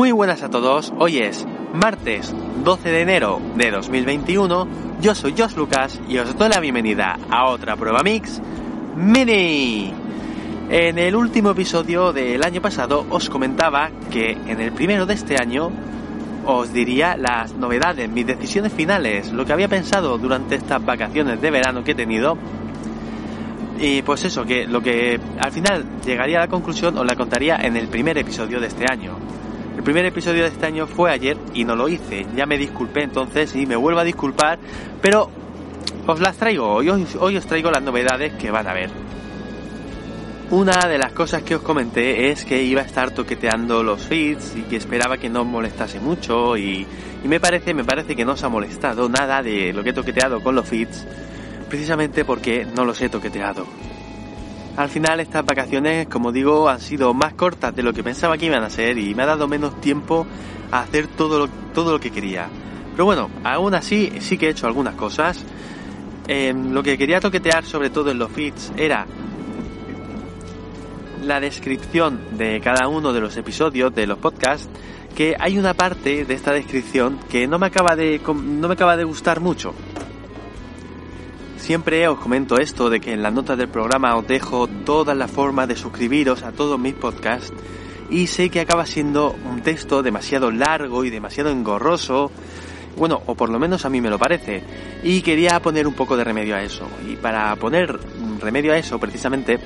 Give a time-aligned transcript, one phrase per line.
[0.00, 4.66] Muy buenas a todos, hoy es martes 12 de enero de 2021,
[5.02, 8.40] yo soy Josh Lucas y os doy la bienvenida a otra prueba mix
[8.96, 9.92] mini.
[10.70, 15.36] En el último episodio del año pasado os comentaba que en el primero de este
[15.38, 15.70] año
[16.46, 21.50] os diría las novedades, mis decisiones finales, lo que había pensado durante estas vacaciones de
[21.50, 22.38] verano que he tenido.
[23.78, 27.56] Y pues eso, que lo que al final llegaría a la conclusión os la contaría
[27.56, 29.18] en el primer episodio de este año.
[29.76, 32.26] El primer episodio de este año fue ayer y no lo hice.
[32.36, 34.58] Ya me disculpé entonces y me vuelvo a disculpar,
[35.00, 35.30] pero
[36.06, 36.88] os las traigo hoy.
[36.88, 38.90] Os traigo las novedades que van a ver.
[40.50, 44.56] Una de las cosas que os comenté es que iba a estar toqueteando los feeds
[44.56, 46.84] y que esperaba que no molestase mucho y,
[47.24, 49.92] y me parece, me parece que no os ha molestado nada de lo que he
[49.92, 51.06] toqueteado con los feeds,
[51.68, 53.64] precisamente porque no los he toqueteado.
[54.76, 58.46] Al final estas vacaciones, como digo, han sido más cortas de lo que pensaba que
[58.46, 60.26] iban a ser y me ha dado menos tiempo
[60.70, 62.48] a hacer todo lo, todo lo que quería.
[62.92, 65.44] Pero bueno, aún así sí que he hecho algunas cosas.
[66.28, 69.06] Em, lo que quería toquetear sobre todo en los feeds era
[71.22, 74.68] la descripción de cada uno de los episodios de los podcasts
[75.14, 78.96] que hay una parte de esta descripción que no me acaba de no me acaba
[78.96, 79.74] de gustar mucho.
[81.60, 85.30] Siempre os comento esto de que en las notas del programa os dejo todas las
[85.30, 87.52] formas de suscribiros a todos mis podcasts
[88.08, 92.32] y sé que acaba siendo un texto demasiado largo y demasiado engorroso,
[92.96, 94.64] bueno, o por lo menos a mí me lo parece,
[95.04, 96.88] y quería poner un poco de remedio a eso.
[97.06, 98.00] Y para poner
[98.40, 99.60] remedio a eso, precisamente,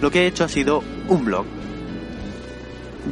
[0.00, 1.44] lo que he hecho ha sido un blog.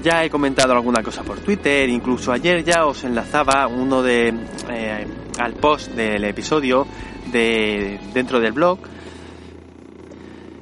[0.03, 4.33] Ya he comentado alguna cosa por Twitter, incluso ayer ya os enlazaba uno de
[4.71, 5.07] eh,
[5.41, 6.87] al post del episodio
[7.33, 8.79] de dentro del blog.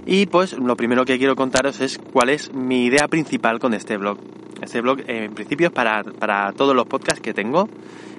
[0.07, 3.99] Y pues lo primero que quiero contaros es cuál es mi idea principal con este
[3.99, 4.19] blog.
[4.63, 7.69] Este blog eh, en principio es para, para, todos los podcasts que tengo.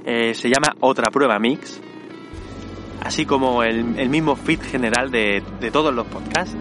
[0.05, 1.81] Eh, se llama Otra Prueba Mix.
[3.01, 6.57] Así como el, el mismo feed general de, de, todos los podcasts.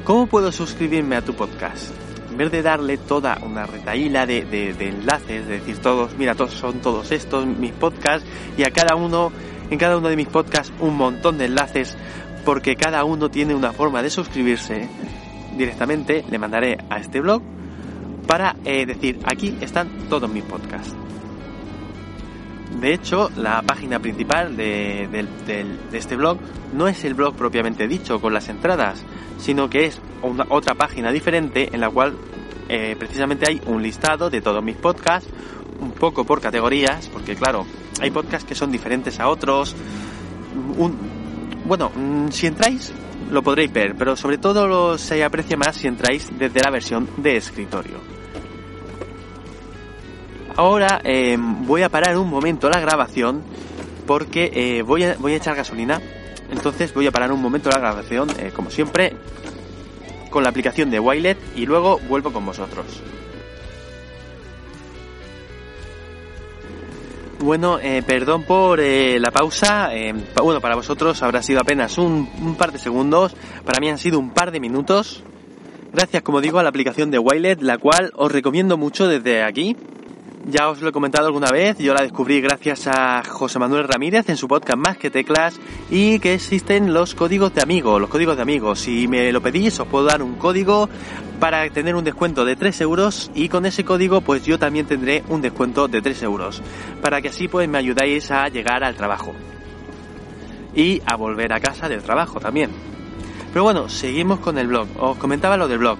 [0.04, 2.09] ¿cómo puedo suscribirme a tu podcast?
[2.40, 7.12] Vez de darle toda una retaíla de, enlaces, de decir todos, mira, todos son todos
[7.12, 9.30] estos mis podcasts y a cada uno,
[9.70, 11.96] en cada uno de mis podcasts un montón de enlaces
[12.44, 14.88] porque cada uno tiene una forma de suscribirse
[15.56, 17.42] directamente, le mandaré a este blog
[18.26, 20.99] para eh, decir, aquí están todos mis podcasts.
[22.78, 25.08] De hecho, la página principal de,
[25.92, 26.38] este blog
[26.72, 29.04] no es el blog propiamente dicho con las entradas,
[29.38, 30.00] sino que es
[30.48, 32.14] otra página diferente en la cual
[32.68, 35.28] eh, precisamente hay un listado de todos mis podcasts,
[35.80, 37.66] un poco por categorías, porque claro,
[38.00, 39.74] hay podcasts que son diferentes a otros.
[41.66, 42.92] Bueno, mm, si entráis
[43.30, 47.08] lo podréis ver, pero sobre todo lo, se aprecia más si entráis desde la versión
[47.16, 48.19] de escritorio.
[50.60, 53.42] Ahora eh, voy a parar un momento la grabación
[54.06, 56.02] porque eh, voy, a, voy a echar gasolina.
[56.50, 59.16] Entonces voy a parar un momento la grabación, eh, como siempre,
[60.28, 62.84] con la aplicación de Wilet y luego vuelvo con vosotros.
[67.38, 69.88] Bueno, perdón por la pausa.
[70.42, 73.34] Bueno, para vosotros habrá sido apenas un, un, par de segundos.
[73.64, 75.24] Para mí han sido un par de minutos.
[75.90, 79.74] Gracias, como digo, a la aplicación de Wilet, la cual os recomiendo mucho desde aquí.
[80.46, 84.28] Ya os lo he comentado alguna vez, yo la descubrí gracias a José Manuel Ramírez
[84.30, 85.60] en su podcast Más que Teclas
[85.90, 88.80] y que existen los códigos de amigos, los códigos de amigos.
[88.80, 90.88] Si me lo pedís os puedo dar un código
[91.38, 95.22] para tener un descuento de 3 euros y con ese código pues yo también tendré
[95.28, 96.62] un descuento de 3 euros
[97.02, 99.34] para que así pues me ayudáis a llegar al trabajo
[100.74, 102.70] y a volver a casa del trabajo también.
[103.52, 104.86] Pero bueno, seguimos con el blog.
[104.98, 105.98] Os comentaba lo del blog.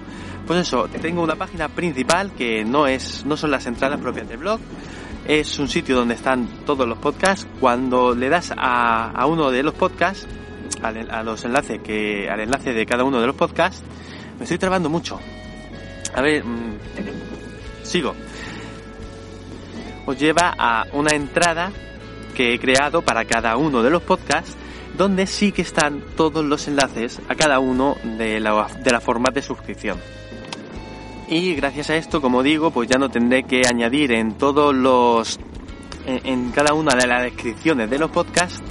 [0.51, 4.39] Pues eso, tengo una página principal que no es, no son las entradas propias del
[4.39, 4.59] blog,
[5.25, 7.47] es un sitio donde están todos los podcasts.
[7.61, 10.27] Cuando le das a, uno de los podcasts,
[10.81, 13.81] a los enlaces que, al enlace de cada uno de los podcasts,
[14.37, 15.21] me estoy trabando mucho.
[16.13, 16.79] A ver, mm,
[17.83, 18.13] sigo.
[20.05, 21.71] Os lleva a una entrada
[22.35, 24.57] que he creado para cada uno de los podcasts
[24.97, 29.29] donde sí que están todos los enlaces a cada uno de la, de la forma
[29.31, 29.97] de suscripción
[31.31, 35.39] y gracias a esto, como digo, pues ya no tendré que añadir en todos los
[36.05, 38.61] en, cada una de las descripciones de los podcasts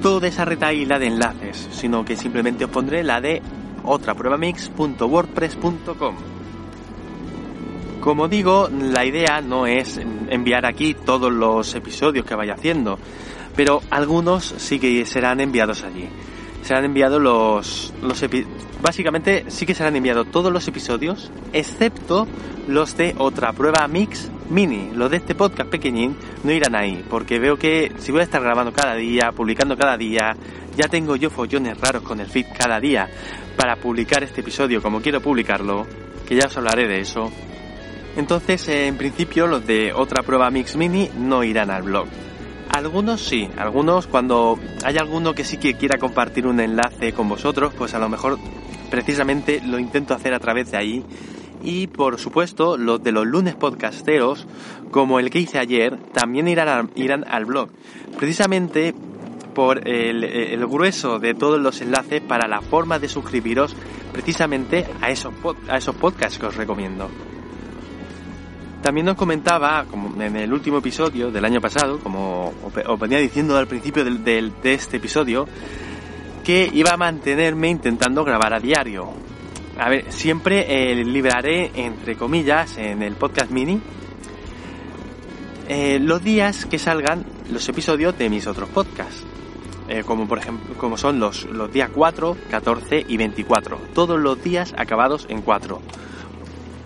[0.00, 3.42] toda esa retaíla de enlaces, sino que simplemente os pondré la de
[3.82, 6.14] otrapruebamix.wordpress.com.
[8.00, 13.00] Como digo, la idea no es enviar aquí todos los episodios que vaya haciendo,
[13.56, 16.08] pero algunos sí que serán enviados allí.
[16.64, 18.24] Serán enviados los, los,
[18.80, 22.26] básicamente sí que serán enviados todos los episodios, excepto
[22.66, 24.90] los de otra prueba mix mini.
[24.94, 28.42] Los de este podcast pequeñín no irán ahí, porque veo que si voy a estar
[28.42, 30.34] grabando cada día, publicando cada día,
[30.74, 33.10] ya tengo yo follones raros con el feed cada día
[33.58, 35.86] para publicar este episodio como quiero publicarlo,
[36.26, 37.30] que ya os hablaré de eso.
[38.16, 42.06] Entonces, en principio, los de otra prueba mix mini no irán al blog.
[42.74, 47.72] Algunos sí, algunos cuando hay alguno que sí que quiera compartir un enlace con vosotros,
[47.72, 48.36] pues a lo mejor
[48.90, 51.04] precisamente lo intento hacer a través de ahí.
[51.62, 54.48] Y por supuesto, los de los lunes podcasteros,
[54.90, 57.68] como el que hice ayer, también irán, irán al blog.
[58.18, 58.92] Precisamente
[59.54, 63.76] por el, grueso de todos los enlaces para la forma de suscribiros
[64.12, 65.32] precisamente a esos,
[65.68, 67.08] a esos podcasts que os recomiendo.
[68.84, 72.52] También nos comentaba, como en el último episodio del año pasado, como
[72.86, 75.48] os venía diciendo al principio de este episodio,
[76.44, 79.08] que iba a mantenerme intentando grabar a diario.
[79.78, 83.80] A ver, siempre eh, libraré, entre comillas, en el podcast mini,
[85.66, 89.24] eh, los días que salgan los episodios de mis otros podcasts.
[89.88, 93.78] Eh, como por ejemplo, como son los, los días 4, 14 y 24.
[93.94, 95.80] Todos los días acabados en 4.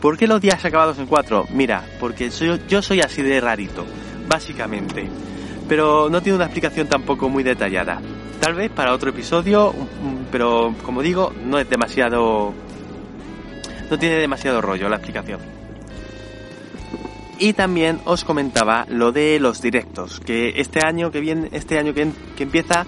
[0.01, 1.47] ¿Por qué los días acabados en 4?
[1.51, 2.31] Mira, porque
[2.69, 3.85] yo soy así de rarito,
[4.29, 5.09] básicamente.
[5.69, 8.01] Pero no tiene una explicación tampoco muy detallada.
[8.41, 9.75] Tal vez para otro episodio,
[10.31, 12.55] pero como digo, no es demasiado...
[13.91, 15.41] No tiene demasiado rollo la explicación.
[17.39, 21.95] Y también os comentaba lo de los directos, que este año que viene, este año
[21.95, 22.85] que, empieza,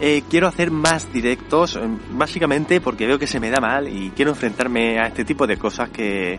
[0.00, 1.80] eh, quiero hacer más directos, eh,
[2.10, 5.56] básicamente porque veo que se me da mal y quiero enfrentarme a este tipo de
[5.56, 6.38] cosas que...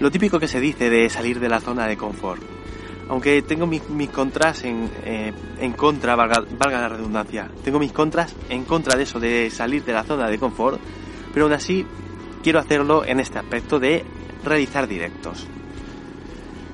[0.00, 2.42] Lo típico que se dice de salir de la zona de confort
[3.08, 8.64] aunque tengo mis, contras en, eh, en contra, valga, la redundancia, tengo mis contras en
[8.64, 10.80] contra de eso, de salir de la zona de confort,
[11.32, 11.86] pero aún así
[12.42, 14.04] quiero hacerlo en este aspecto de
[14.44, 15.46] realizar directos.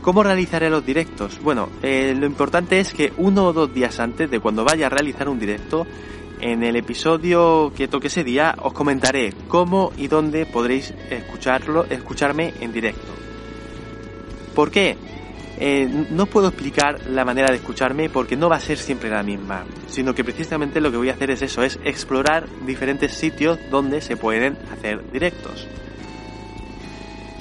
[0.03, 1.41] ¿Cómo realizaré los directos?
[1.43, 4.91] Bueno, eh, lo importante es que uno o dos días antes de cuando vaya a
[4.91, 5.87] realizar un directo,
[6.41, 12.55] en el episodio que toque ese día os comentaré cómo y dónde podréis escucharlo, escucharme
[12.61, 13.13] en directo.
[14.55, 14.97] ¿Por qué?
[15.59, 19.23] Eh, no puedo explicar la manera de escucharme porque no va a ser siempre la
[19.23, 23.59] misma, sino que precisamente lo que voy a hacer es eso, es explorar diferentes sitios
[23.71, 25.69] donde se pueden hacer directos.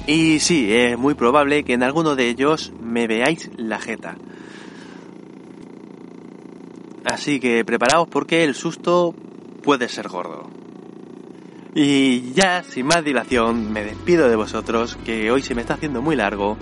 [0.08, 4.18] Y sí, es muy probable que en alguno de ellos me veáis la jeta.
[7.06, 9.14] Así que preparaos porque el susto
[9.64, 10.50] puede ser gordo.
[11.76, 16.02] Y ya, sin más dilación, me despido de vosotros, que hoy se me está haciendo
[16.02, 16.58] muy largo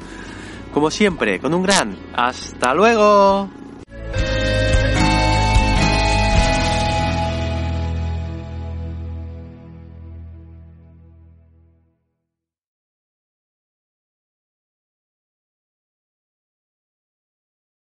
[0.78, 3.50] como siempre, con un gran hasta luego.